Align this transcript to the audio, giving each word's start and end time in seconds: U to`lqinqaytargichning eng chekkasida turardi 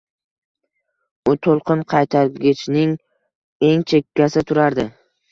U 1.31 1.33
to`lqinqaytargichning 1.47 2.95
eng 3.67 3.83
chekkasida 3.93 4.43
turardi 4.53 4.87